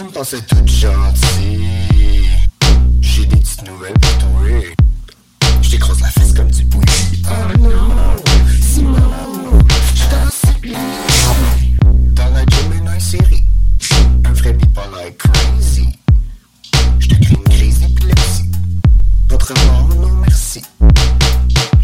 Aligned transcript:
Tu 0.00 0.06
me 0.06 0.10
pensais 0.12 0.40
toute 0.40 0.66
gentille. 0.66 1.68
J'ai 3.02 3.26
des 3.26 3.36
petites 3.36 3.68
nouvelles 3.68 3.92
pour 3.92 4.16
toi. 4.16 4.28
Je 5.60 5.70
t'écrase 5.70 6.00
la 6.00 6.08
fesse 6.08 6.32
comme 6.32 6.50
du 6.50 6.64
bouilli. 6.64 7.22
Oh 7.26 7.58
non, 7.58 8.16
Simon, 8.62 8.96
je 9.94 10.04
t'en 10.08 10.74
Dans 12.14 12.30
la 12.32 12.46
Gemini 12.46 12.98
série, 12.98 13.44
un 14.24 14.32
vrai 14.32 14.54
people 14.54 14.82
like 14.96 15.18
crazy. 15.18 15.90
Je 16.98 17.08
te 17.08 17.14
une 17.16 17.44
crise 17.50 17.80
d'épilepsie. 17.80 18.50
Votre 19.28 19.52
mort, 19.66 19.88
non 19.96 20.12
merci. 20.26 20.62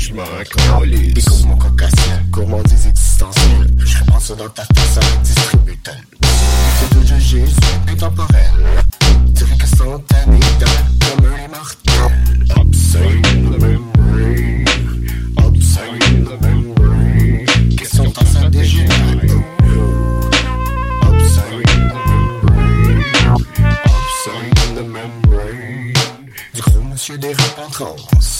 Je 0.07 0.13
m'en 0.15 0.23
calisse. 0.23 1.15
Découpe 1.15 1.45
mon 1.47 1.57
cocassien, 1.57 2.23
gourmandise 2.31 2.87
existentielle. 2.87 3.67
Je 3.79 3.99
reprends 3.99 4.21
ça 4.21 4.35
dans 4.37 4.49
ta 4.51 4.63
face 4.63 4.99
avec 4.99 5.23
distributeur. 5.23 5.95
C'est 6.79 6.97
de 6.97 7.19
Jésus, 7.19 7.43
intemporel. 7.89 8.53
Dirais 9.27 9.57
que 9.59 9.67
spontané, 9.67 10.39
dans 10.61 11.17
comme 11.17 11.27
un 11.27 11.45
immortel. 11.45 12.55
Obscene 12.57 13.23
the 13.23 13.61
memory. 13.61 14.65
Obscene 15.39 16.25
the 16.25 16.41
memory. 16.41 17.77
Question 17.77 18.05
de 18.05 18.11
temps, 18.11 18.27
ça 18.33 18.49
dégénère. 18.49 18.95
Du 26.55 26.61
gros 26.63 26.81
monsieur 26.83 27.19
des 27.19 27.33
repentrances. 27.33 28.36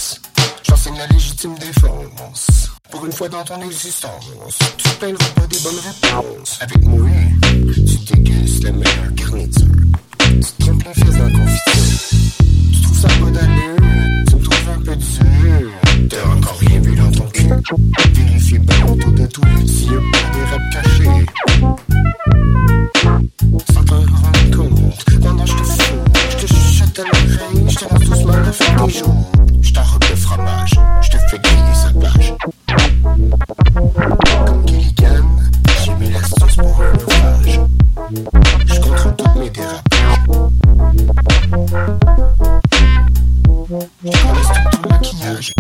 La 0.97 1.07
légitime 1.09 1.55
défense. 1.59 2.71
Pour 2.91 3.05
une 3.05 3.13
fois 3.13 3.29
dans 3.29 3.45
ton 3.45 3.61
existence, 3.63 4.31
tu 4.79 4.89
te 4.89 4.95
plaindras 4.99 5.29
pas 5.35 5.47
des 5.47 5.59
bonnes 5.59 5.75
réponses. 5.75 6.59
Avec 6.61 6.83
moi, 6.85 7.07
tu 7.75 8.15
dégustes 8.15 8.65
la 8.65 8.73
meilleure 8.73 9.13
garniture. 9.13 9.67
Tu 10.19 10.41
te 10.41 10.63
trompes 10.63 10.85
la 10.85 10.95
fesse 10.95 11.17
dans 11.17 11.29
la. 11.29 11.47
Tu 12.73 12.83
trouves 12.83 12.99
ça 12.99 13.09
pas 13.09 13.31
d'allure, 13.31 13.77
tu 14.29 14.37
me 14.37 14.43
trouves 14.43 14.71
un 14.71 14.81
peu 14.83 14.97
dur. 14.97 15.71
T'as 16.09 16.29
encore 16.31 16.59
rien 16.61 16.81
vu 16.81 16.97
dans 16.97 17.11
ton 17.11 17.27
cul. 17.29 17.49
Vérifie 18.15 18.59
bien 18.59 18.87
autour 18.87 19.13
de 19.13 19.27
toi 19.27 19.45
s'il 19.67 19.93
y 19.93 19.97
a 19.97 20.01
pas 20.01 20.31
des 20.33 20.45
rêves 20.45 20.71
cachés. 20.73 21.86
Je 38.77 38.81
contrôle 38.83 39.17
toutes 39.17 39.37
mes 39.37 39.49
dérapages. 39.49 39.81
Je 44.05 44.11
connais 44.11 44.71
tout 44.71 44.89
maquillage. 44.89 45.53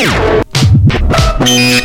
Yeah. 0.00 1.77